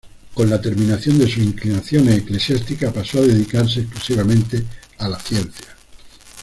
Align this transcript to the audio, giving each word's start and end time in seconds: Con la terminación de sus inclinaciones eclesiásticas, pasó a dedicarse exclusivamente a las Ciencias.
Con 0.33 0.49
la 0.49 0.59
terminación 0.59 1.19
de 1.19 1.25
sus 1.29 1.43
inclinaciones 1.43 2.17
eclesiásticas, 2.17 2.91
pasó 2.91 3.19
a 3.19 3.27
dedicarse 3.27 3.81
exclusivamente 3.81 4.63
a 4.97 5.07
las 5.07 5.23
Ciencias. 5.23 5.75